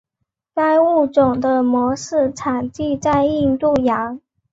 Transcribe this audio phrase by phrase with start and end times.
[0.55, 4.19] 该物种的模式产地在印度洋。